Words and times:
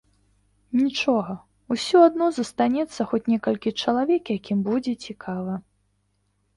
Нічога, 0.79 1.35
усё 1.75 1.97
адно 2.07 2.25
застанецца 2.39 3.01
хоць 3.13 3.23
некалькі 3.35 3.77
чалавек, 3.81 4.23
якім 4.39 4.57
будзе 4.73 4.99
цікава. 5.09 5.53